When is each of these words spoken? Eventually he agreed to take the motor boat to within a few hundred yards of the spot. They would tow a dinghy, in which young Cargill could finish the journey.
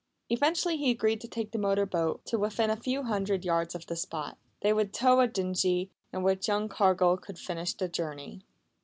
Eventually 0.31 0.77
he 0.77 0.89
agreed 0.89 1.21
to 1.21 1.27
take 1.27 1.51
the 1.51 1.59
motor 1.59 1.85
boat 1.85 2.25
to 2.25 2.39
within 2.39 2.71
a 2.71 2.75
few 2.75 3.03
hundred 3.03 3.45
yards 3.45 3.75
of 3.75 3.85
the 3.85 3.95
spot. 3.95 4.39
They 4.61 4.73
would 4.73 4.93
tow 4.93 5.19
a 5.19 5.27
dinghy, 5.27 5.91
in 6.11 6.23
which 6.23 6.47
young 6.47 6.69
Cargill 6.69 7.17
could 7.17 7.37
finish 7.37 7.75
the 7.75 7.87
journey. 7.87 8.41